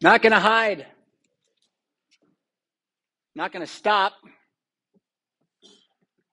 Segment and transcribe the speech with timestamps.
[0.00, 0.86] Not going to hide.
[3.38, 4.14] Not going to stop.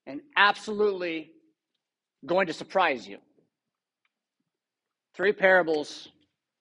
[0.08, 1.30] And absolutely
[2.26, 3.20] going to surprise you.
[5.16, 6.08] Three parables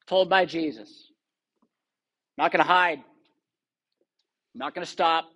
[0.06, 1.10] told by Jesus.
[2.36, 2.98] Not going to hide.
[4.54, 5.30] Not going to stop.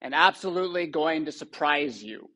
[0.00, 2.30] And absolutely going to surprise you.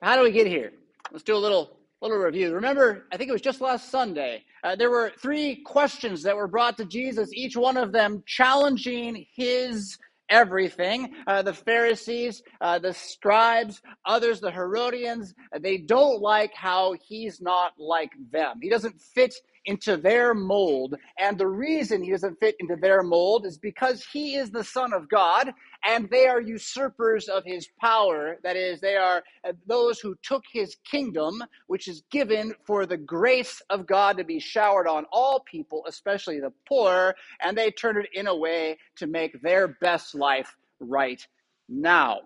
[0.00, 0.70] How do we get here?
[1.10, 2.54] Let's do a little little review.
[2.54, 4.44] Remember, I think it was just last Sunday.
[4.62, 9.26] Uh, there were three questions that were brought to Jesus, each one of them challenging
[9.34, 11.14] his everything.
[11.26, 17.72] Uh, the Pharisees, uh, the scribes, others, the Herodians, they don't like how he's not
[17.78, 18.58] like them.
[18.60, 20.96] He doesn't fit into their mold.
[21.18, 24.92] And the reason he doesn't fit into their mold is because he is the Son
[24.92, 25.52] of God
[25.84, 28.36] and they are usurpers of his power.
[28.42, 32.96] That is, they are uh, those who took his kingdom, which is given for the
[32.96, 37.96] grace of God to be showered on all people, especially the poor, and they turn
[37.98, 41.26] it in a way to make their best life right
[41.68, 42.20] now.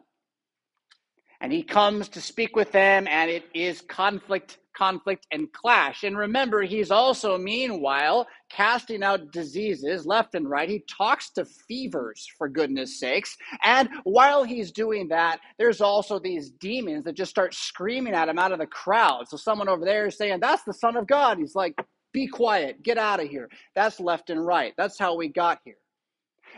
[1.41, 6.05] And he comes to speak with them, and it is conflict conflict and clash.
[6.05, 10.69] And remember, he's also, meanwhile, casting out diseases left and right.
[10.69, 13.37] He talks to fevers, for goodness sakes.
[13.65, 18.39] And while he's doing that, there's also these demons that just start screaming at him
[18.39, 19.29] out of the crowd.
[19.29, 21.39] So someone over there is saying, That's the Son of God.
[21.39, 21.75] He's like,
[22.13, 23.49] Be quiet, get out of here.
[23.75, 24.75] That's left and right.
[24.77, 25.77] That's how we got here.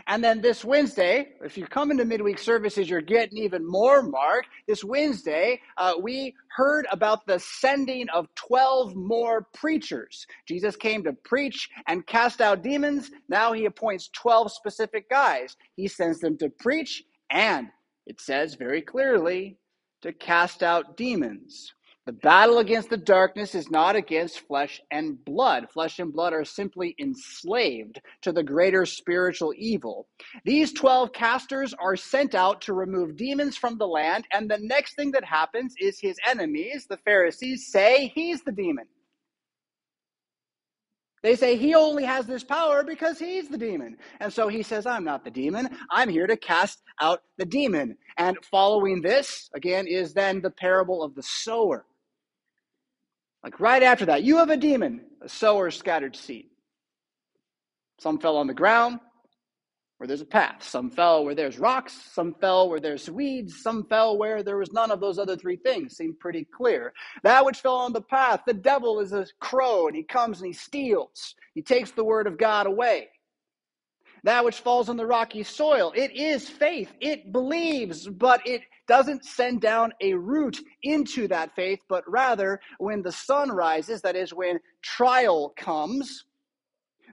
[0.06, 4.46] And then this Wednesday, if you're coming to midweek services, you're getting even more, Mark.
[4.66, 10.26] This Wednesday, uh, we heard about the sending of 12 more preachers.
[10.47, 13.10] Jesus came to preach and cast out demons.
[13.28, 15.56] Now he appoints 12 specific guys.
[15.76, 17.69] He sends them to preach and,
[18.06, 19.58] it says very clearly,
[20.02, 21.72] to cast out demons.
[22.06, 25.69] The battle against the darkness is not against flesh and blood.
[25.71, 30.09] Flesh and blood are simply enslaved to the greater spiritual evil.
[30.44, 34.97] These 12 casters are sent out to remove demons from the land, and the next
[34.97, 38.87] thing that happens is his enemies, the Pharisees, say he's the demon.
[41.22, 43.99] They say he only has this power because he's the demon.
[44.21, 45.69] And so he says, I'm not the demon.
[45.91, 47.99] I'm here to cast out the demon.
[48.17, 51.84] And following this, again, is then the parable of the sower.
[53.42, 56.46] Like right after that, you have a demon, a sower scattered seed.
[57.98, 59.00] Some fell on the ground
[59.98, 60.62] where there's a path.
[60.62, 61.92] Some fell where there's rocks.
[61.92, 63.62] Some fell where there's weeds.
[63.62, 65.96] Some fell where there was none of those other three things.
[65.96, 66.94] Seemed pretty clear.
[67.22, 70.46] That which fell on the path, the devil is a crow and he comes and
[70.46, 71.34] he steals.
[71.54, 73.10] He takes the word of God away.
[74.24, 76.90] That which falls on the rocky soil, it is faith.
[77.00, 83.02] It believes, but it doesn't send down a root into that faith, but rather when
[83.02, 86.24] the sun rises, that is, when trial comes,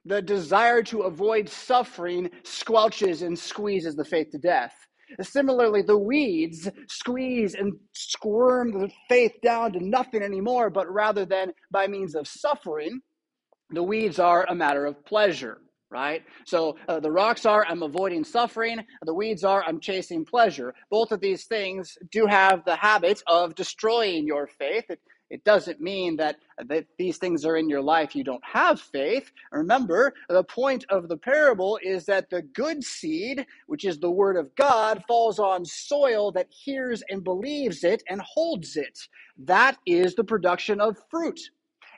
[0.03, 4.73] the desire to avoid suffering squelches and squeezes the faith to death.
[5.21, 11.53] Similarly, the weeds squeeze and squirm the faith down to nothing anymore, but rather than
[11.69, 13.01] by means of suffering,
[13.69, 15.59] the weeds are a matter of pleasure
[15.91, 16.23] right?
[16.45, 20.73] So uh, the rocks are I'm avoiding suffering, the weeds are I'm chasing pleasure.
[20.91, 24.85] Both of these things do have the habit of destroying your faith.
[24.89, 24.99] It,
[25.29, 26.37] it doesn't mean that,
[26.69, 29.31] that these things are in your life, you don't have faith.
[29.51, 34.37] Remember, the point of the parable is that the good seed, which is the word
[34.37, 38.97] of God, falls on soil that hears and believes it and holds it.
[39.37, 41.39] That is the production of fruit.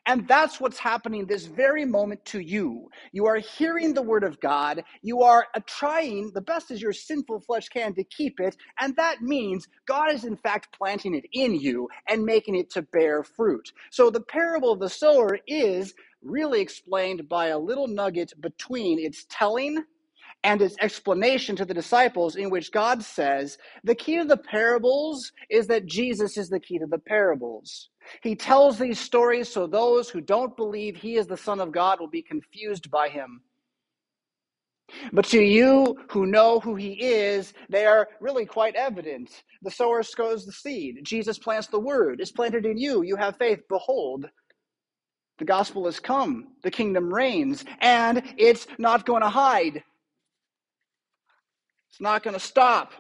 [0.06, 2.90] And that's what's happening this very moment to you.
[3.12, 4.84] You are hearing the word of God.
[5.02, 8.56] You are uh, trying the best as your sinful flesh can to keep it.
[8.80, 12.82] And that means God is, in fact, planting it in you and making it to
[12.82, 13.72] bear fruit.
[13.92, 19.26] So the parable of the sower is really explained by a little nugget between its
[19.30, 19.84] telling
[20.44, 25.32] and its explanation to the disciples, in which God says the key to the parables
[25.50, 27.90] is that Jesus is the key to the parables.
[28.24, 32.00] He tells these stories so those who don't believe he is the Son of God
[32.00, 33.42] will be confused by him.
[35.14, 39.44] But to you who know who he is, they are really quite evident.
[39.62, 41.00] The sower sows the seed.
[41.04, 42.22] Jesus plants the word.
[42.22, 43.04] It's planted in you.
[43.04, 43.60] You have faith.
[43.70, 44.30] Behold,
[45.38, 46.50] the gospel has come.
[46.64, 47.66] The kingdom reigns.
[47.82, 49.84] And it's not going to hide.
[51.90, 52.94] It's not going to stop.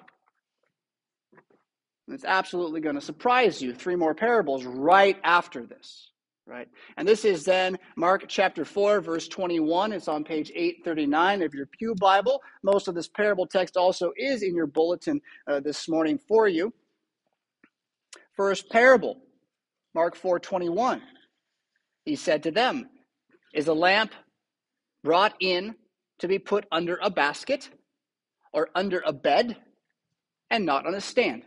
[2.07, 3.74] It's absolutely going to surprise you.
[3.74, 6.12] Three more parables right after this,
[6.47, 6.68] right?
[6.97, 9.94] And this is then Mark chapter 4, verse 21.
[9.94, 12.41] It's on page 839 of your Pew Bible.
[12.63, 16.74] Most of this parable text also is in your bulletin uh, this morning for you.
[18.35, 19.18] First parable,
[19.94, 21.01] Mark 4 21.
[22.06, 22.89] He said to them,
[23.53, 24.13] Is a lamp
[25.03, 25.75] brought in
[26.19, 27.69] to be put under a basket
[28.53, 29.57] or under a bed
[30.49, 31.43] and not on a stand?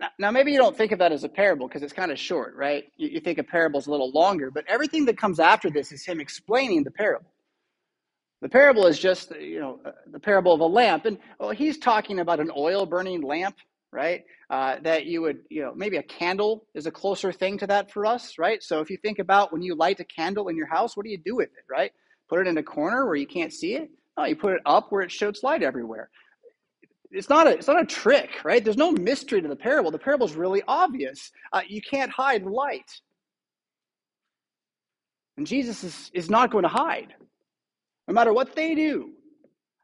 [0.00, 2.18] Now, now, maybe you don't think of that as a parable because it's kind of
[2.18, 2.84] short, right?
[2.96, 5.90] You, you think a parable is a little longer, but everything that comes after this
[5.90, 7.26] is him explaining the parable.
[8.40, 11.06] The parable is just, you know, uh, the parable of a lamp.
[11.06, 13.56] And well, he's talking about an oil burning lamp,
[13.92, 14.24] right?
[14.48, 17.90] Uh, that you would, you know, maybe a candle is a closer thing to that
[17.90, 18.62] for us, right?
[18.62, 21.10] So if you think about when you light a candle in your house, what do
[21.10, 21.90] you do with it, right?
[22.28, 23.90] Put it in a corner where you can't see it?
[24.18, 26.10] No, you put it up where it shoots light everywhere
[27.10, 28.62] it's not a it's not a trick, right?
[28.62, 29.90] There's no mystery to the parable.
[29.90, 31.30] The parable is really obvious.
[31.52, 32.90] Uh, you can't hide light,
[35.36, 37.14] and Jesus is is not going to hide,
[38.06, 39.12] no matter what they do,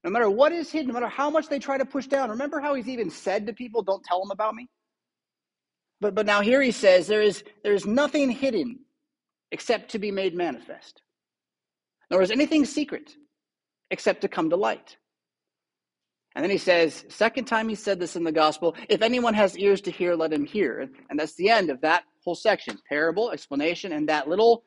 [0.03, 2.31] no matter what is hidden, no matter how much they try to push down.
[2.31, 4.69] Remember how he's even said to people, "Don't tell them about me."
[6.01, 8.81] But but now here he says there is there is nothing hidden
[9.51, 11.01] except to be made manifest,
[12.11, 13.15] nor is anything secret
[13.95, 14.97] except to come to light.
[16.35, 19.57] And then he says, second time he said this in the gospel, if anyone has
[19.57, 20.91] ears to hear, let him hear.
[21.09, 24.65] And that's the end of that whole section parable, explanation, and that little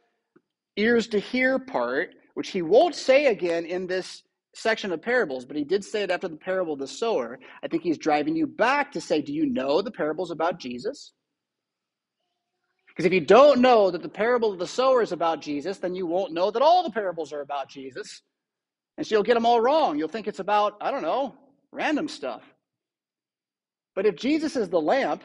[0.77, 4.23] ears to hear part, which he won't say again in this
[4.55, 7.37] section of parables, but he did say it after the parable of the sower.
[7.61, 11.11] I think he's driving you back to say, do you know the parables about Jesus?
[12.87, 15.95] Because if you don't know that the parable of the sower is about Jesus, then
[15.95, 18.21] you won't know that all the parables are about Jesus.
[18.97, 19.97] And so you'll get them all wrong.
[19.97, 21.35] You'll think it's about, I don't know,
[21.71, 22.41] random stuff.
[23.95, 25.23] But if Jesus is the lamp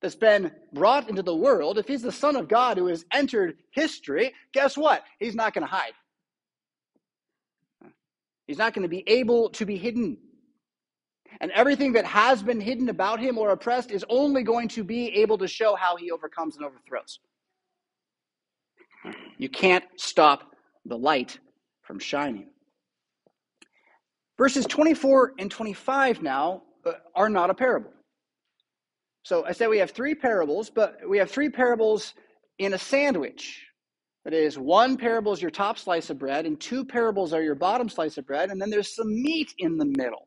[0.00, 3.56] that's been brought into the world, if he's the Son of God who has entered
[3.70, 5.02] history, guess what?
[5.18, 5.92] He's not going to hide.
[8.46, 10.18] He's not going to be able to be hidden.
[11.40, 15.08] And everything that has been hidden about him or oppressed is only going to be
[15.16, 17.18] able to show how he overcomes and overthrows.
[19.36, 20.54] You can't stop
[20.84, 21.38] the light
[21.82, 22.48] from shining.
[24.38, 27.90] Verses 24 and 25 now uh, are not a parable.
[29.22, 32.14] So I said we have three parables, but we have three parables
[32.58, 33.66] in a sandwich.
[34.24, 37.54] That is, one parable is your top slice of bread, and two parables are your
[37.54, 40.26] bottom slice of bread, and then there's some meat in the middle.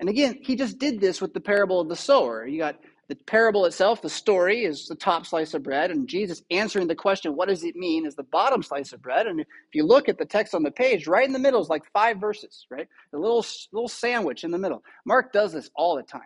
[0.00, 2.46] And again, he just did this with the parable of the sower.
[2.46, 2.76] You got
[3.08, 6.94] the parable itself, the story, is the top slice of bread, and Jesus answering the
[6.94, 9.26] question, what does it mean, is the bottom slice of bread.
[9.26, 11.70] And if you look at the text on the page, right in the middle is
[11.70, 12.86] like five verses, right?
[13.12, 14.82] The little, little sandwich in the middle.
[15.06, 16.20] Mark does this all the time.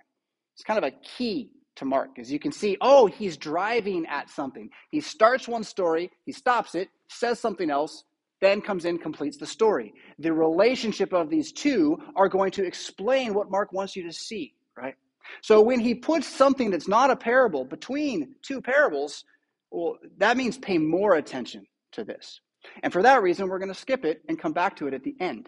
[0.55, 4.28] It's kind of a key to Mark, as you can see, oh, he's driving at
[4.28, 4.69] something.
[4.90, 8.05] He starts one story, he stops it, says something else,
[8.40, 9.94] then comes in, completes the story.
[10.19, 14.52] The relationship of these two are going to explain what Mark wants you to see,
[14.76, 14.96] right?
[15.43, 19.25] So when he puts something that's not a parable between two parables,
[19.71, 22.41] well, that means pay more attention to this.
[22.83, 25.03] And for that reason, we're going to skip it and come back to it at
[25.03, 25.45] the end.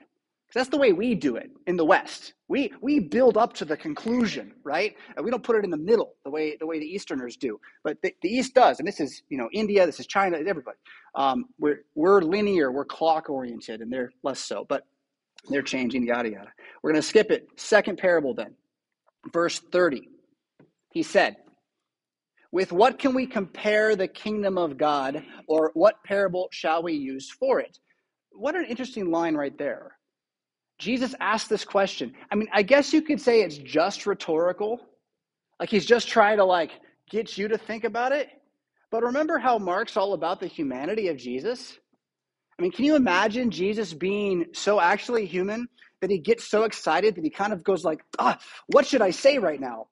[0.46, 2.34] Because that's the way we do it in the West.
[2.48, 4.94] We, we build up to the conclusion, right?
[5.16, 7.58] And we don't put it in the middle the way, the way the Easterners do.
[7.82, 8.78] But the, the East does.
[8.78, 10.76] And this is, you know, India, this is China, everybody.
[11.14, 14.66] Um, we're, we're linear, we're clock oriented, and they're less so.
[14.68, 14.86] But
[15.48, 16.52] they're changing, yada, yada.
[16.82, 17.48] We're going to skip it.
[17.56, 18.54] Second parable then
[19.32, 20.08] verse 30.
[20.92, 21.36] He said,
[22.52, 27.30] With what can we compare the kingdom of God, or what parable shall we use
[27.30, 27.78] for it?
[28.32, 29.96] What an interesting line right there.
[30.78, 32.14] Jesus asked this question.
[32.30, 34.80] I mean, I guess you could say it's just rhetorical.
[35.60, 36.72] Like he's just trying to like
[37.10, 38.28] get you to think about it.
[38.90, 41.78] But remember how Mark's all about the humanity of Jesus?
[42.58, 45.68] I mean, can you imagine Jesus being so actually human
[46.04, 49.08] that he gets so excited that he kind of goes like, ah, what should I
[49.08, 49.86] say right now?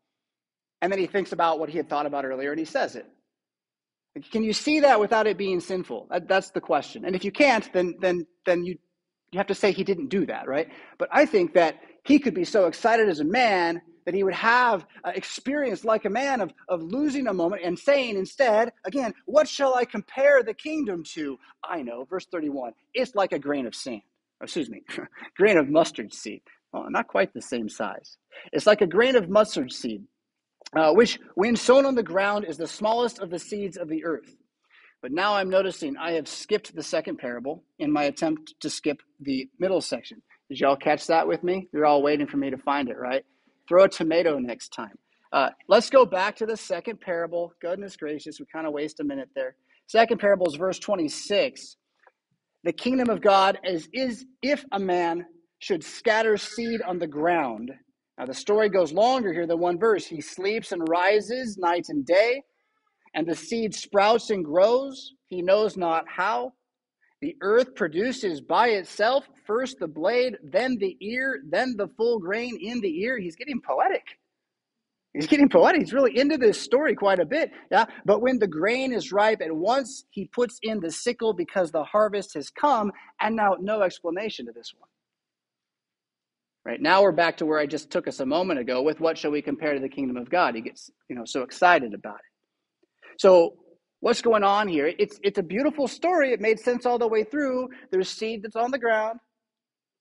[0.82, 3.06] And then he thinks about what he had thought about earlier and he says it.
[4.30, 6.08] Can you see that without it being sinful?
[6.10, 7.06] That, that's the question.
[7.06, 8.76] And if you can't, then then then you
[9.30, 10.68] you have to say he didn't do that, right?
[10.98, 14.34] But I think that he could be so excited as a man that he would
[14.34, 19.48] have experience like a man of, of losing a moment and saying instead, again, what
[19.48, 21.38] shall I compare the kingdom to?
[21.64, 24.02] I know, verse 31, it's like a grain of sand
[24.42, 24.82] excuse me,
[25.36, 26.42] grain of mustard seed.
[26.72, 28.16] Well, not quite the same size.
[28.52, 30.04] It's like a grain of mustard seed,
[30.74, 34.04] uh, which, when sown on the ground, is the smallest of the seeds of the
[34.04, 34.36] earth.
[35.02, 39.02] But now I'm noticing I have skipped the second parable in my attempt to skip
[39.20, 40.22] the middle section.
[40.48, 41.68] Did y'all catch that with me?
[41.72, 43.24] You're all waiting for me to find it, right?
[43.68, 44.96] Throw a tomato next time.
[45.32, 47.52] Uh, let's go back to the second parable.
[47.60, 49.56] Goodness gracious, we kind of waste a minute there.
[49.88, 51.76] Second parable is verse 26.
[52.64, 55.26] The kingdom of God is, is if a man
[55.58, 57.72] should scatter seed on the ground.
[58.18, 60.06] Now, the story goes longer here than one verse.
[60.06, 62.42] He sleeps and rises night and day,
[63.14, 65.14] and the seed sprouts and grows.
[65.28, 66.52] He knows not how.
[67.20, 72.58] The earth produces by itself first the blade, then the ear, then the full grain
[72.60, 73.18] in the ear.
[73.18, 74.04] He's getting poetic.
[75.14, 75.82] He's getting poetic.
[75.82, 77.50] He's really into this story quite a bit.
[77.70, 77.84] Yeah.
[78.06, 81.84] But when the grain is ripe, at once he puts in the sickle because the
[81.84, 82.90] harvest has come.
[83.20, 84.88] And now, no explanation to this one.
[86.64, 89.18] Right now, we're back to where I just took us a moment ago with what
[89.18, 90.54] shall we compare to the kingdom of God?
[90.54, 93.20] He gets, you know, so excited about it.
[93.20, 93.56] So
[94.02, 94.92] what's going on here.
[94.98, 96.32] It's it's a beautiful story.
[96.32, 97.68] It made sense all the way through.
[97.90, 99.18] There's seed that's on the ground.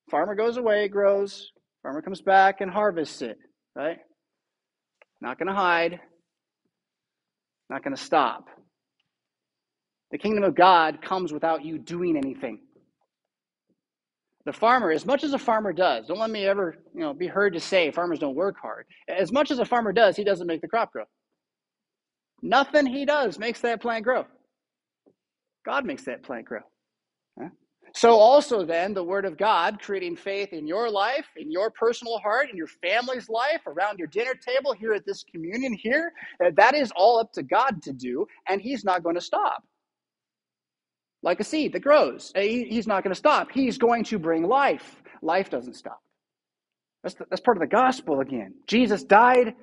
[0.09, 1.51] Farmer goes away, grows.
[1.83, 3.37] Farmer comes back and harvests it.
[3.75, 3.99] Right?
[5.21, 5.99] Not going to hide.
[7.69, 8.47] Not going to stop.
[10.11, 12.59] The kingdom of God comes without you doing anything.
[14.45, 17.27] The farmer, as much as a farmer does, don't let me ever, you know, be
[17.27, 18.87] heard to say farmers don't work hard.
[19.07, 21.05] As much as a farmer does, he doesn't make the crop grow.
[22.41, 24.25] Nothing he does makes that plant grow.
[25.65, 26.61] God makes that plant grow.
[27.93, 32.19] So, also, then, the Word of God, creating faith in your life, in your personal
[32.19, 36.51] heart, in your family's life, around your dinner table, here at this communion here, uh,
[36.55, 39.63] that is all up to God to do, and He's not going to stop.
[41.21, 43.51] Like a seed that grows, uh, He's not going to stop.
[43.51, 45.01] He's going to bring life.
[45.21, 46.01] Life doesn't stop.
[47.03, 48.53] That's, the, that's part of the gospel again.
[48.67, 49.55] Jesus died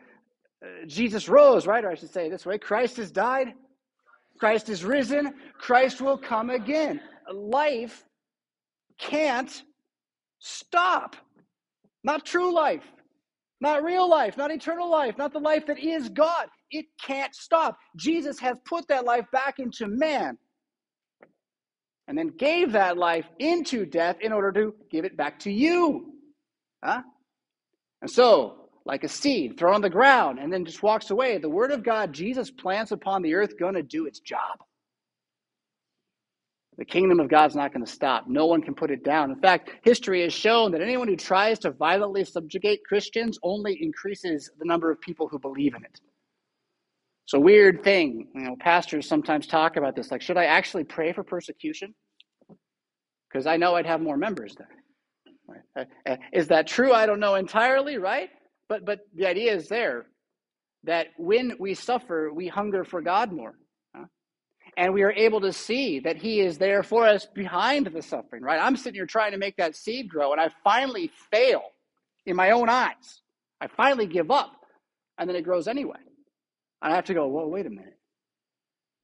[0.65, 1.85] uh, Jesus rose, right?
[1.85, 3.55] Or I should say this way Christ has died,
[4.39, 7.01] Christ is risen, Christ will come again.
[7.33, 8.05] Life
[8.99, 9.63] can't
[10.39, 11.17] stop.
[12.05, 12.85] Not true life,
[13.61, 16.49] not real life, not eternal life, not the life that is God.
[16.71, 17.77] It can't stop.
[17.97, 20.39] Jesus has put that life back into man
[22.07, 26.15] and then gave that life into death in order to give it back to you.
[26.85, 27.03] Huh?
[28.01, 31.37] And so, like a seed thrown on the ground and then just walks away.
[31.37, 34.59] The word of God Jesus plants upon the earth going to do its job.
[36.79, 38.29] The kingdom of God's not going to stop.
[38.29, 39.33] No one can put it down.
[39.33, 44.51] In fact, history has shown that anyone who tries to violently subjugate Christians only increases
[44.59, 46.01] the number of people who believe in it.
[47.25, 48.29] It's a weird thing.
[48.33, 51.95] You know, pastors sometimes talk about this like, should I actually pray for persecution?
[53.29, 54.69] Because I know I'd have more members then.
[55.77, 56.19] Right?
[56.33, 56.93] Is that true?
[56.93, 58.31] I don't know entirely, right?
[58.69, 60.07] But but the idea is there
[60.85, 63.55] that when we suffer, we hunger for God more.
[64.79, 68.45] And we are able to see that He is there for us behind the suffering,
[68.45, 68.61] right?
[68.63, 71.63] I'm sitting here trying to make that seed grow, and I finally fail
[72.27, 73.23] in my own eyes.
[73.61, 74.53] I finally give up,
[75.19, 75.99] and then it grows anyway.
[76.81, 77.99] And I have to go, well, wait a minute.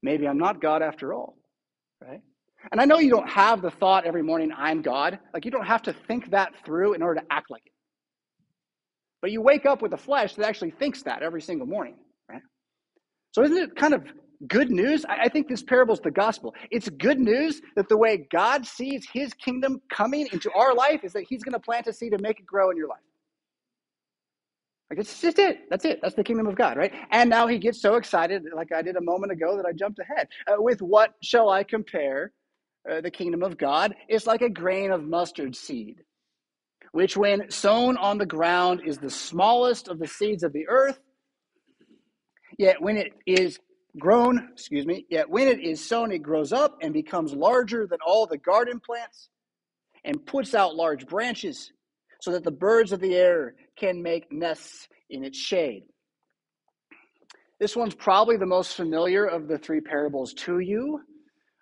[0.01, 1.35] Maybe I'm not God after all,
[2.01, 2.21] right?
[2.71, 5.19] And I know you don't have the thought every morning, I'm God.
[5.33, 7.73] Like, you don't have to think that through in order to act like it.
[9.21, 11.95] But you wake up with a flesh that actually thinks that every single morning,
[12.29, 12.41] right?
[13.33, 14.05] So isn't it kind of
[14.47, 15.05] good news?
[15.05, 16.53] I think this parable is the gospel.
[16.71, 21.13] It's good news that the way God sees his kingdom coming into our life is
[21.13, 22.99] that he's going to plant a seed and make it grow in your life.
[24.89, 25.69] Like it's just it.
[25.69, 25.99] That's it.
[26.01, 26.93] That's the kingdom of God, right?
[27.11, 29.99] And now he gets so excited, like I did a moment ago, that I jumped
[29.99, 30.27] ahead.
[30.47, 32.31] Uh, with what shall I compare
[32.89, 33.95] uh, the kingdom of God?
[34.07, 36.01] It's like a grain of mustard seed
[36.95, 40.97] which when sown on the ground is the smallest of the seeds of the earth,
[42.57, 43.59] yet when it is
[43.99, 47.99] grown, excuse me, yet when it is sown, it grows up and becomes larger than
[48.05, 49.29] all the garden plants
[50.03, 51.71] and puts out large branches
[52.21, 55.83] so that the birds of the air can make nests in its shade.
[57.59, 61.01] This one's probably the most familiar of the three parables to you.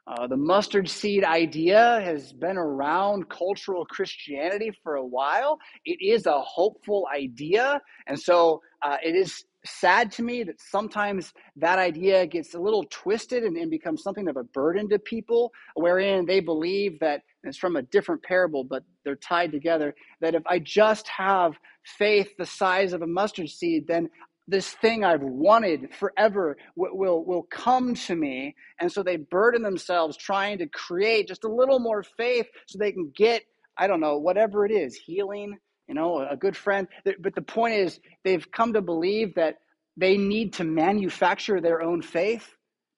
[0.05, 5.59] Uh, the mustard seed idea has been around cultural Christianity for a while.
[5.85, 7.79] It is a hopeful idea.
[8.07, 12.85] And so uh, it is sad to me that sometimes that idea gets a little
[12.89, 17.57] twisted and, and, becomes something of a burden to people, wherein they believe that it's
[17.57, 19.95] from a different parable, but they're tied together.
[20.21, 21.53] That if I just have
[21.83, 24.09] faith the size of a mustard seed, then
[24.47, 28.55] this thing I've wanted forever will, will, will come to me.
[28.79, 32.91] And so they burden themselves trying to create just a little more faith so they
[32.91, 33.43] can get,
[33.77, 36.87] I don't know, whatever it is, healing, you know, a good friend.
[37.03, 39.57] But the point is, they've come to believe that
[39.97, 42.49] they need to manufacture their own faith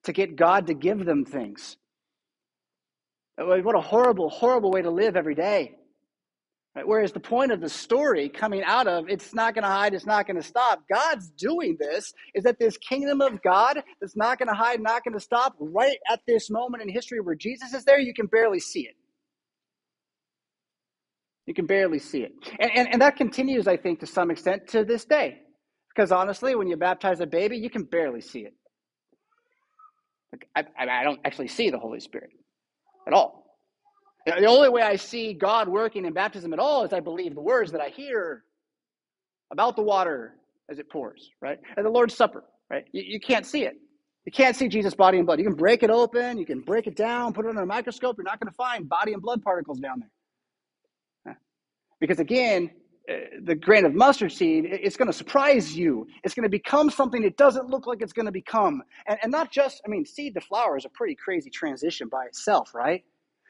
[0.04, 1.76] to get God to give them things.
[3.36, 5.74] What a horrible, horrible way to live every day.
[6.74, 6.86] Right?
[6.86, 10.06] Whereas the point of the story coming out of it's not going to hide, it's
[10.06, 10.82] not going to stop.
[10.92, 15.02] God's doing this is that this kingdom of God that's not going to hide, not
[15.02, 18.26] going to stop, right at this moment in history where Jesus is there, you can
[18.26, 18.94] barely see it.
[21.46, 22.32] You can barely see it.
[22.58, 25.38] And, and, and that continues, I think, to some extent to this day.
[25.94, 28.54] Because honestly, when you baptize a baby, you can barely see it.
[30.54, 32.30] I, I don't actually see the Holy Spirit
[33.06, 33.46] at all.
[34.26, 37.40] The only way I see God working in baptism at all is I believe the
[37.40, 38.42] words that I hear
[39.52, 40.34] about the water
[40.68, 41.58] as it pours, right?
[41.76, 42.84] And the Lord's Supper, right?
[42.92, 43.74] You, you can't see it.
[44.24, 45.38] You can't see Jesus' body and blood.
[45.38, 48.16] You can break it open, you can break it down, put it under a microscope.
[48.18, 50.10] You're not going to find body and blood particles down there.
[52.00, 52.70] Because again,
[53.10, 56.06] uh, the grain of mustard seed, it's going to surprise you.
[56.24, 58.82] It's going to become something it doesn't look like it's going to become.
[59.06, 62.24] And, and not just, I mean, seed to flower is a pretty crazy transition by
[62.24, 63.04] itself, right?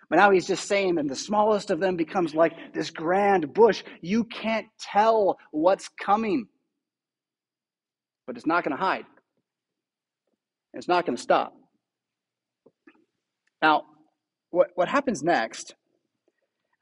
[0.09, 3.83] But now he's just saying that the smallest of them becomes like this grand bush.
[4.03, 6.47] You can't tell what's coming,
[8.26, 9.07] but it's not going to hide.
[10.75, 11.55] It's not going to stop.
[13.62, 13.85] Now,
[14.50, 15.75] what, what happens next,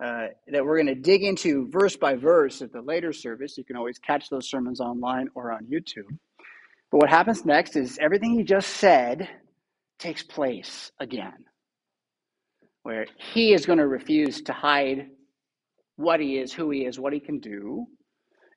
[0.04, 3.56] uh, that we're going to dig into verse by verse at the later service.
[3.56, 6.18] You can always catch those sermons online or on YouTube.
[6.90, 9.28] But what happens next is everything he just said
[9.98, 11.44] takes place again
[12.82, 15.08] where he is going to refuse to hide
[15.96, 17.86] what he is, who he is, what he can do.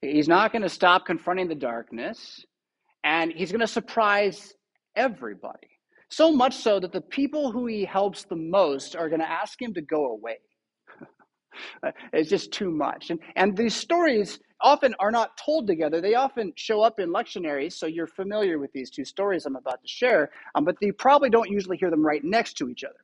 [0.01, 2.45] He's not going to stop confronting the darkness,
[3.05, 4.53] and he's going to surprise
[4.97, 5.69] everybody.
[6.09, 9.61] So much so that the people who he helps the most are going to ask
[9.61, 10.39] him to go away.
[12.13, 13.09] It's just too much.
[13.09, 16.01] And, and these stories often are not told together.
[16.01, 19.81] They often show up in lectionaries, so you're familiar with these two stories I'm about
[19.81, 22.99] to share, um, but you probably don't usually hear them right next to each other.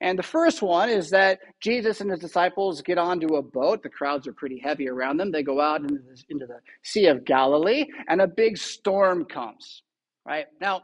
[0.00, 3.82] And the first one is that Jesus and his disciples get onto a boat.
[3.82, 5.30] The crowds are pretty heavy around them.
[5.30, 9.82] They go out into the, into the Sea of Galilee, and a big storm comes.
[10.26, 10.82] Right now,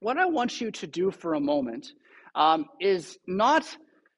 [0.00, 1.92] what I want you to do for a moment
[2.34, 3.64] um, is not.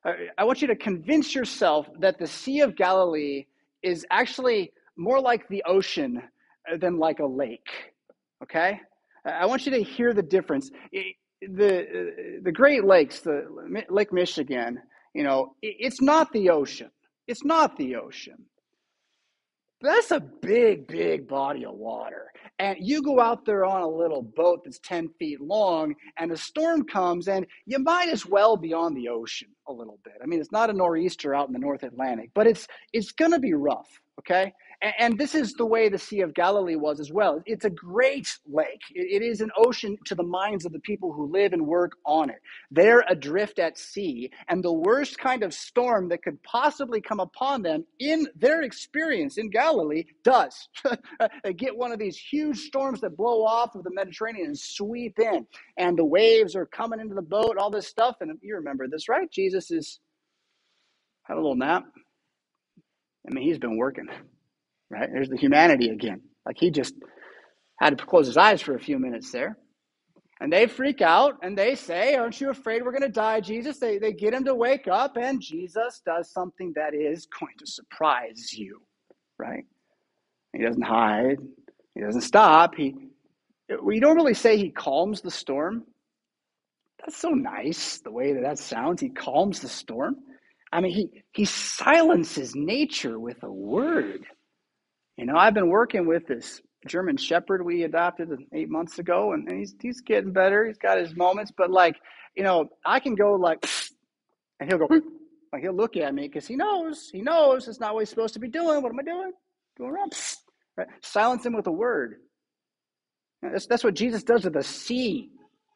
[0.07, 3.47] Uh, I want you to convince yourself that the Sea of Galilee
[3.83, 6.23] is actually more like the ocean
[6.81, 7.69] than like a lake.
[8.43, 8.81] Okay?
[9.25, 10.71] I want you to hear the difference
[11.43, 13.47] the the Great Lakes, the
[13.91, 14.81] Lake Michigan,
[15.15, 16.91] you know, it's not the ocean.
[17.27, 18.37] It's not the ocean.
[19.83, 22.33] That's a big, big body of water.
[22.59, 26.37] And you go out there on a little boat that's 10 feet long, and a
[26.37, 30.15] storm comes, and you might as well be on the ocean a little bit.
[30.23, 33.33] I mean, it's not a nor'easter out in the North Atlantic, but it's it's going
[33.33, 34.55] to be rough, okay?
[34.83, 37.43] And this is the way the Sea of Galilee was as well.
[37.47, 38.83] It's a great lake.
[38.95, 42.31] It is an ocean to the minds of the people who live and work on
[42.31, 42.37] it.
[42.71, 47.63] They're adrift at sea, and the worst kind of storm that could possibly come upon
[47.63, 50.69] them in their experience in Galilee does.
[51.45, 55.19] they get one of these huge storms that blow off of the Mediterranean and sweep
[55.19, 55.47] in,
[55.79, 58.17] and the waves are coming into the boat, all this stuff.
[58.21, 59.31] And you remember this, right?
[59.31, 60.01] Jesus is
[61.25, 61.85] had a little nap.
[63.29, 64.09] I mean, he's been working
[64.91, 65.09] right?
[65.13, 66.23] There's the humanity again.
[66.45, 66.95] Like he just
[67.81, 69.59] had to close his eyes for a few minutes there.
[70.41, 73.79] And they freak out and they say, Aren't you afraid we're going to die, Jesus?
[73.79, 77.67] They, they get him to wake up, and Jesus does something that is going to
[77.67, 78.81] surprise you,
[79.39, 79.65] right?
[80.53, 81.39] He doesn't hide,
[81.95, 82.75] he doesn't stop.
[82.75, 82.95] He,
[83.83, 85.85] we don't really say he calms the storm.
[87.01, 89.01] That's so nice, the way that that sounds.
[89.01, 90.17] He calms the storm.
[90.73, 94.27] I mean, he, he silences nature with a word.
[95.17, 99.51] You know, I've been working with this German Shepherd we adopted eight months ago, and
[99.51, 100.67] he's he's getting better.
[100.67, 101.97] He's got his moments, but like,
[102.37, 103.65] you know, I can go like,
[104.61, 104.89] and he'll go,
[105.53, 108.35] like he'll look at me because he knows, he knows it's not what he's supposed
[108.35, 108.83] to be doing.
[108.83, 109.33] What am I doing?
[109.79, 110.13] Going around,
[110.77, 110.89] right?
[111.03, 112.17] Silence him with a word.
[113.43, 115.31] That's that's what Jesus does with the sea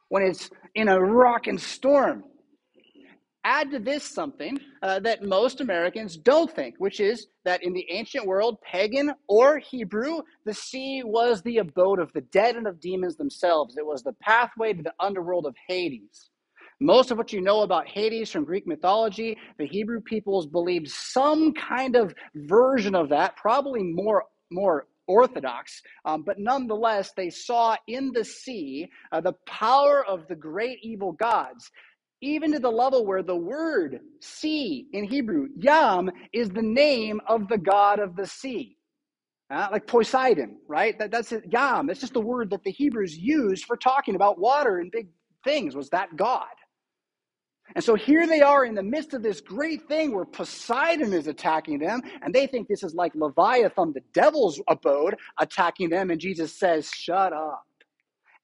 [0.09, 2.24] when it's in a rocking storm.
[3.44, 7.87] Add to this something uh, that most Americans don't think, which is that in the
[7.90, 12.81] ancient world, pagan or Hebrew, the sea was the abode of the dead and of
[12.81, 13.79] demons themselves.
[13.79, 16.29] It was the pathway to the underworld of Hades.
[16.81, 21.55] Most of what you know about Hades from Greek mythology, the Hebrew peoples believed some
[21.55, 28.12] kind of version of that, probably more, more orthodox, um, but nonetheless, they saw in
[28.12, 31.70] the sea uh, the power of the great evil gods
[32.20, 37.48] even to the level where the word sea in Hebrew, Yam, is the name of
[37.48, 38.76] the god of the sea.
[39.50, 40.98] Uh, like Poseidon, right?
[40.98, 41.44] That, that's it.
[41.50, 41.87] Yam.
[41.87, 45.09] That's just the word that the Hebrews used for talking about water and big
[45.44, 46.46] things, was that God.
[47.74, 51.28] And so here they are in the midst of this great thing where Poseidon is
[51.28, 56.11] attacking them, and they think this is like Leviathan, the devil's abode, attacking them.
[56.11, 57.62] And Jesus says, Shut up.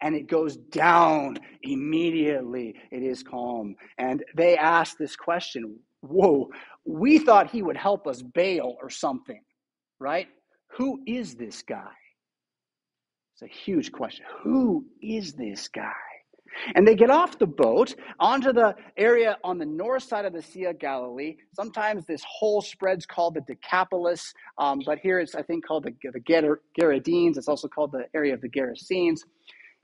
[0.02, 2.74] And it goes down immediately.
[2.90, 3.76] It is calm.
[3.98, 6.50] And they ask this question Whoa,
[6.84, 9.40] we thought he would help us bail or something,
[9.98, 10.28] right?
[10.76, 11.90] Who is this guy?
[13.34, 14.24] It's a huge question.
[14.42, 15.92] Who is this guy?
[16.74, 20.40] And they get off the boat onto the area on the north side of the
[20.40, 21.36] Sea of Galilee.
[21.54, 25.94] Sometimes this whole spread's called the Decapolis, um, but here it's, I think, called the,
[26.10, 26.20] the
[26.78, 27.36] Gerasenes.
[27.36, 29.20] It's also called the area of the Gerasenes.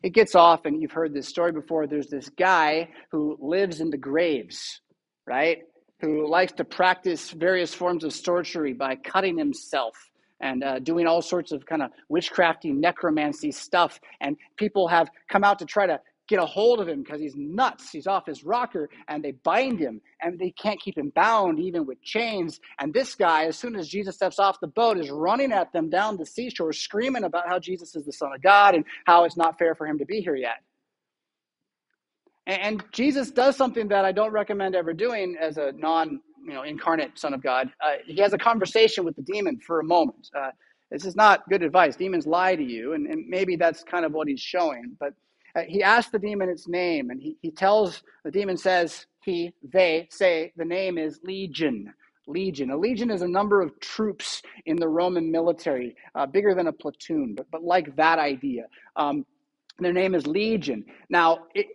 [0.03, 1.87] It gets off, and you've heard this story before.
[1.87, 4.81] There's this guy who lives in the graves,
[5.27, 5.63] right?
[6.01, 9.95] Who likes to practice various forms of sorcery by cutting himself
[10.41, 14.01] and uh, doing all sorts of kind of witchcrafty necromancy stuff.
[14.21, 17.35] And people have come out to try to get a hold of him because he's
[17.37, 17.91] nuts.
[17.91, 21.87] He's off his rocker and they bind him and they can't keep him bound even
[21.87, 22.61] with chains.
[22.79, 25.91] And this guy, as soon as Jesus steps off the boat, is running at them
[25.91, 29.37] down the seashore, screaming about how Jesus is the Son of God and how it's
[29.37, 30.63] not fair for him to be here yet.
[32.47, 36.63] And Jesus does something that I don't recommend ever doing as a non you know,
[36.63, 37.71] incarnate Son of God.
[37.81, 40.29] Uh, he has a conversation with the demon for a moment.
[40.37, 40.51] Uh,
[40.91, 41.97] this is not good advice.
[41.97, 44.97] Demons lie to you, and, and maybe that's kind of what he's showing.
[44.99, 45.15] But
[45.55, 49.53] uh, he asks the demon its name, and he, he tells the demon says he
[49.63, 51.93] they say the name is Legion.
[52.29, 52.71] Legion.
[52.71, 56.73] A legion is a number of troops in the Roman military, uh, bigger than a
[56.73, 58.67] platoon, but but like that idea.
[58.97, 59.27] Um,
[59.79, 60.85] their name is Legion.
[61.09, 61.67] Now, it,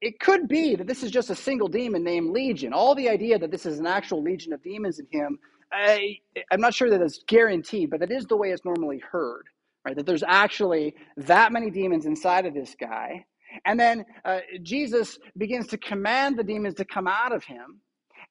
[0.00, 2.72] it could be that this is just a single demon named Legion.
[2.72, 5.38] All the idea that this is an actual legion of demons in him,
[5.72, 6.18] I,
[6.50, 9.44] I'm not sure that it's guaranteed, but that is the way it's normally heard,
[9.84, 9.96] right?
[9.96, 13.24] That there's actually that many demons inside of this guy.
[13.64, 17.80] And then uh, Jesus begins to command the demons to come out of him.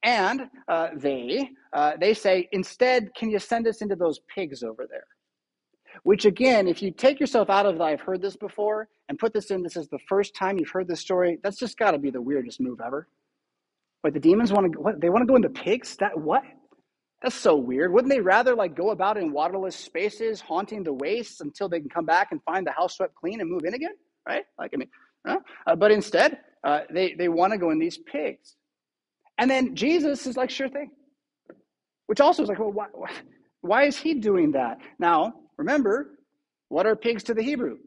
[0.03, 4.87] And uh, they, uh, they say, instead, can you send us into those pigs over
[4.89, 5.03] there?
[6.03, 9.33] Which again, if you take yourself out of the I've heard this before and put
[9.33, 11.97] this in, this is the first time you've heard this story, that's just got to
[11.97, 13.07] be the weirdest move ever.
[14.01, 15.97] But the demons want to what they want to go into pigs?
[15.97, 16.43] That what?
[17.21, 17.91] That's so weird.
[17.91, 21.89] Wouldn't they rather like go about in waterless spaces, haunting the wastes until they can
[21.89, 23.95] come back and find the house swept clean and move in again?
[24.27, 24.45] Right?
[24.57, 24.89] Like I mean,
[25.27, 25.39] huh?
[25.67, 28.55] uh, but instead, uh, they they want to go in these pigs.
[29.37, 30.91] And then Jesus is like, sure thing.
[32.07, 32.87] Which also is like, well, why,
[33.61, 34.79] why is he doing that?
[34.97, 36.11] Now, Remember,
[36.69, 37.77] what are pigs to the Hebrew?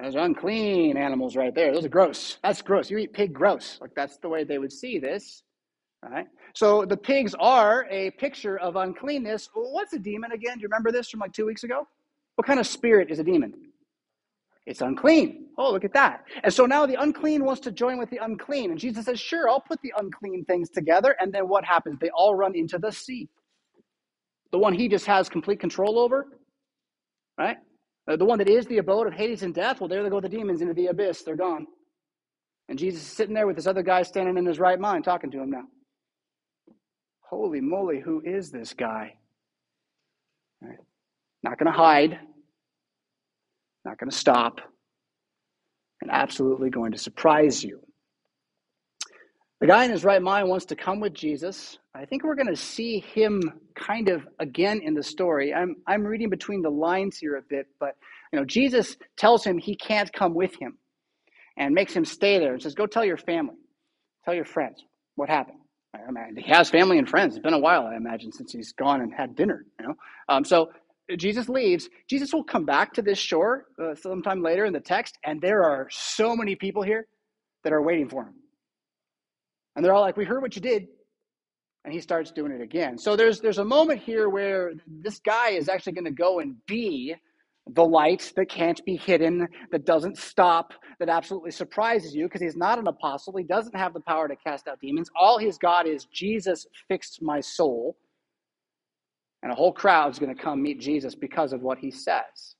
[0.00, 1.74] Those are unclean animals right there.
[1.74, 2.38] Those are gross.
[2.44, 2.90] That's gross.
[2.90, 3.78] You eat pig gross.
[3.80, 5.42] Like that's the way they would see this.
[6.02, 6.26] Right?
[6.54, 9.48] So the pigs are a picture of uncleanness.
[9.54, 10.56] What's a demon again?
[10.56, 11.86] Do you remember this from like two weeks ago?
[12.36, 13.54] What kind of spirit is a demon?
[14.66, 15.48] It's unclean.
[15.58, 16.24] Oh, look at that.
[16.42, 18.70] And so now the unclean wants to join with the unclean.
[18.70, 21.16] And Jesus says, Sure, I'll put the unclean things together.
[21.20, 21.98] And then what happens?
[22.00, 23.28] They all run into the sea
[24.52, 26.26] the one he just has complete control over,
[27.38, 27.56] right?
[28.06, 30.20] Uh, the one that is the abode of Hades and death, well, there they go
[30.20, 31.22] the demons into the abyss.
[31.22, 31.66] They're gone.
[32.68, 35.30] And Jesus is sitting there with this other guy standing in his right mind talking
[35.30, 35.64] to him now.
[37.32, 39.14] Holy moly, who is this guy?
[40.60, 40.76] Right.
[41.42, 42.18] Not going to hide,
[43.86, 44.60] not going to stop,
[46.02, 47.80] and absolutely going to surprise you.
[49.62, 51.78] The guy in his right mind wants to come with Jesus.
[51.94, 53.40] I think we're going to see him
[53.74, 55.54] kind of again in the story.
[55.54, 57.96] I'm I'm reading between the lines here a bit, but
[58.30, 60.76] you know, Jesus tells him he can't come with him
[61.56, 63.56] and makes him stay there and says, "Go tell your family.
[64.26, 65.61] Tell your friends what happened."
[65.94, 67.36] I mean, he has family and friends.
[67.36, 69.66] It's been a while, I imagine, since he's gone and had dinner.
[69.78, 69.94] You know,
[70.28, 70.70] um, so
[71.16, 71.88] Jesus leaves.
[72.08, 75.64] Jesus will come back to this shore uh, sometime later in the text, and there
[75.64, 77.06] are so many people here
[77.64, 78.34] that are waiting for him.
[79.76, 80.86] And they're all like, We heard what you did.
[81.84, 82.96] And he starts doing it again.
[82.96, 86.54] So there's there's a moment here where this guy is actually going to go and
[86.66, 87.16] be
[87.70, 90.72] the light that can't be hidden, that doesn't stop,
[91.02, 93.36] that absolutely surprises you because he's not an apostle.
[93.36, 95.10] He doesn't have the power to cast out demons.
[95.20, 97.96] All he's got is Jesus fixed my soul.
[99.42, 102.56] And a whole crowd's going to come meet Jesus because of what he says.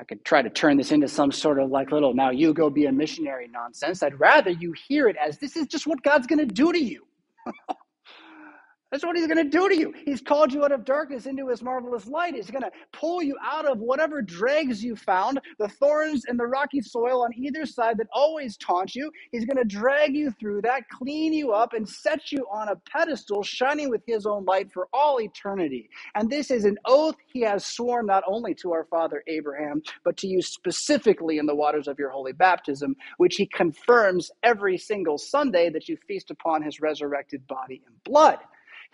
[0.00, 2.70] I could try to turn this into some sort of like little now you go
[2.70, 4.02] be a missionary nonsense.
[4.02, 6.82] I'd rather you hear it as this is just what God's going to do to
[6.82, 7.04] you.
[8.92, 9.94] That's what he's going to do to you.
[10.04, 12.34] He's called you out of darkness into his marvelous light.
[12.34, 16.46] He's going to pull you out of whatever dregs you found, the thorns and the
[16.46, 19.10] rocky soil on either side that always taunt you.
[19.30, 22.76] He's going to drag you through that, clean you up, and set you on a
[22.76, 25.88] pedestal, shining with his own light for all eternity.
[26.14, 30.18] And this is an oath he has sworn not only to our father Abraham, but
[30.18, 35.16] to you specifically in the waters of your holy baptism, which he confirms every single
[35.16, 38.38] Sunday that you feast upon his resurrected body and blood.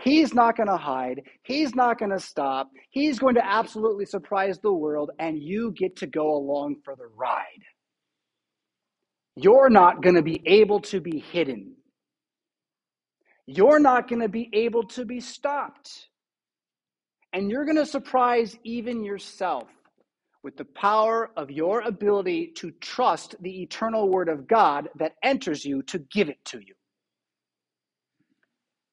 [0.02, 1.22] He's not going to hide.
[1.42, 2.70] He's not going to stop.
[2.90, 7.08] He's going to absolutely surprise the world, and you get to go along for the
[7.16, 7.64] ride.
[9.37, 11.74] You're not going to be able to be hidden.
[13.46, 16.08] You're not going to be able to be stopped.
[17.32, 19.68] And you're going to surprise even yourself
[20.42, 25.64] with the power of your ability to trust the eternal word of God that enters
[25.64, 26.74] you to give it to you.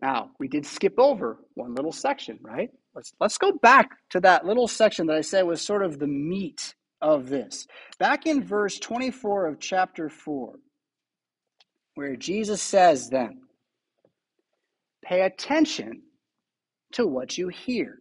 [0.05, 2.69] Now, we did skip over one little section, right?
[2.93, 6.05] Let's, let's go back to that little section that I said was sort of the
[6.05, 7.65] meat of this.
[7.97, 10.53] Back in verse 24 of chapter 4,
[11.95, 13.41] where Jesus says, then,
[15.03, 16.03] pay attention
[16.91, 17.97] to what you hear.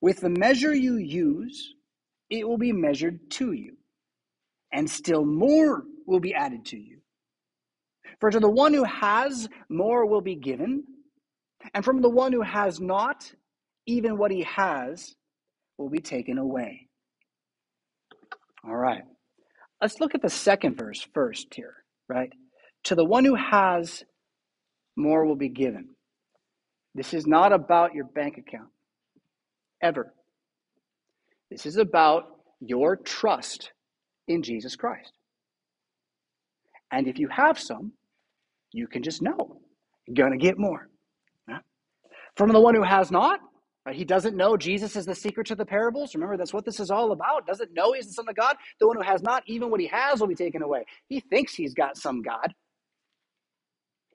[0.00, 1.74] With the measure you use,
[2.30, 3.78] it will be measured to you,
[4.72, 7.00] and still more will be added to you.
[8.20, 10.84] For to the one who has, more will be given,
[11.74, 13.32] and from the one who has not,
[13.86, 15.14] even what he has
[15.76, 16.88] will be taken away.
[18.64, 19.02] All right.
[19.80, 21.74] Let's look at the second verse first here,
[22.08, 22.32] right?
[22.84, 24.04] To the one who has,
[24.96, 25.90] more will be given.
[26.94, 28.70] This is not about your bank account,
[29.80, 30.12] ever.
[31.50, 32.24] This is about
[32.60, 33.70] your trust
[34.26, 35.12] in Jesus Christ.
[36.90, 37.92] And if you have some,
[38.72, 39.60] you can just know
[40.06, 40.88] you're going to get more.
[42.36, 43.40] From the one who has not,
[43.86, 43.94] right?
[43.96, 46.14] he doesn't know Jesus is the secret to the parables.
[46.14, 47.46] Remember, that's what this is all about.
[47.46, 48.56] Doesn't know he's the Son of God.
[48.80, 50.84] The one who has not, even what he has will be taken away.
[51.08, 52.54] He thinks he's got some God.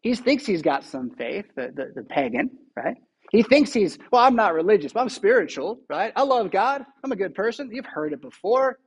[0.01, 2.97] He thinks he's got some faith, the, the, the pagan, right?
[3.31, 6.13] He thinks he's, well, I'm not religious, but I'm spiritual, right?
[6.15, 6.85] I love God.
[7.03, 7.69] I'm a good person.
[7.71, 8.79] You've heard it before.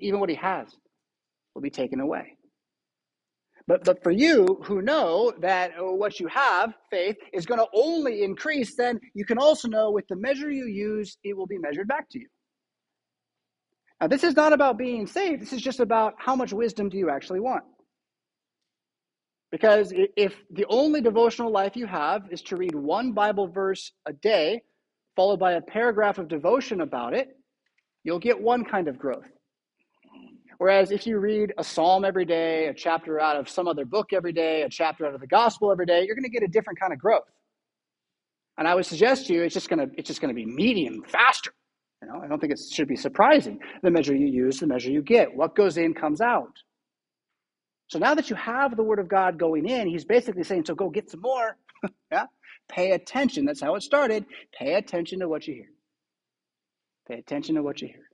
[0.00, 0.68] Even what he has
[1.54, 2.36] will be taken away.
[3.70, 7.68] But, but for you who know that uh, what you have, faith, is going to
[7.72, 11.56] only increase, then you can also know with the measure you use, it will be
[11.56, 12.26] measured back to you.
[14.00, 15.40] Now, this is not about being saved.
[15.40, 17.62] This is just about how much wisdom do you actually want.
[19.52, 24.12] Because if the only devotional life you have is to read one Bible verse a
[24.12, 24.62] day,
[25.14, 27.28] followed by a paragraph of devotion about it,
[28.02, 29.28] you'll get one kind of growth.
[30.60, 34.12] Whereas if you read a psalm every day, a chapter out of some other book
[34.12, 36.48] every day, a chapter out of the gospel every day, you're going to get a
[36.48, 37.24] different kind of growth.
[38.58, 40.44] And I would suggest to you it's just going to it's just going to be
[40.44, 41.50] medium faster.
[42.02, 43.58] You know, I don't think it should be surprising.
[43.82, 45.34] The measure you use, the measure you get.
[45.34, 46.52] What goes in comes out.
[47.86, 50.74] So now that you have the word of God going in, he's basically saying, so
[50.74, 51.56] go get some more.
[52.12, 52.26] yeah?
[52.68, 53.46] Pay attention.
[53.46, 54.26] That's how it started.
[54.52, 55.70] Pay attention to what you hear.
[57.08, 58.09] Pay attention to what you hear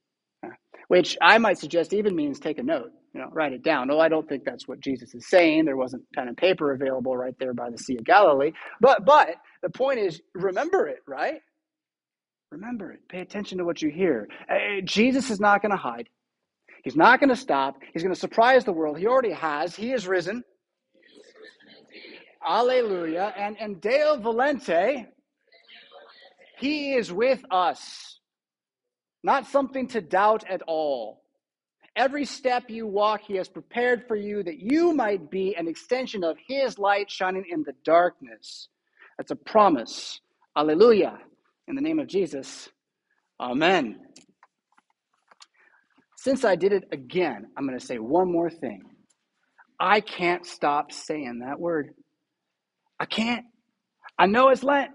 [0.89, 3.89] which I might suggest even means take a note, you know, write it down.
[3.89, 5.65] No, I don't think that's what Jesus is saying.
[5.65, 8.53] There wasn't pen and paper available right there by the Sea of Galilee.
[8.81, 11.41] But but the point is remember it, right?
[12.53, 13.01] Remember it.
[13.09, 14.29] Pay attention to what you hear.
[14.51, 16.09] Uh, Jesus is not going to hide.
[16.85, 17.77] He's not going to stop.
[17.93, 18.99] He's going to surprise the world.
[18.99, 19.77] He already has.
[19.77, 20.45] He is risen.
[22.47, 23.35] Alleluia.
[23.37, 25.07] And, and Deo Volente,
[26.59, 28.16] He is with us
[29.27, 31.25] not something to doubt at all.
[31.97, 36.23] Every step you walk, He has prepared for you that you might be an extension
[36.25, 38.69] of His light shining in the darkness.
[39.19, 40.21] That's a promise.
[40.57, 41.19] Alleluia.
[41.69, 42.69] In the name of Jesus,
[43.41, 43.99] Amen.
[46.17, 48.83] Since I did it again, I'm going to say one more thing.
[49.81, 51.91] I can't stop saying that word.
[53.01, 53.45] I can't.
[54.19, 54.93] I know it's Lent.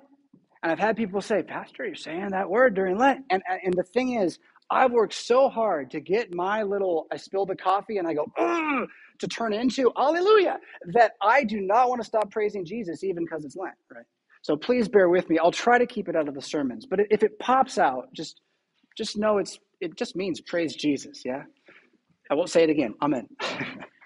[0.63, 3.25] And I've had people say, Pastor, you're saying that word during Lent.
[3.29, 4.39] And, and the thing is,
[4.71, 8.25] I've worked so hard to get my little, I spill the coffee and I go,
[9.19, 10.59] to turn into hallelujah,
[10.93, 14.05] that I do not want to stop praising Jesus even because it's Lent, right?
[14.43, 15.39] So please bear with me.
[15.39, 16.85] I'll try to keep it out of the sermons.
[16.85, 18.41] But if it pops out, just
[18.97, 21.43] just know it's it just means praise Jesus, yeah?
[22.31, 22.95] I won't say it again.
[23.01, 23.27] Amen.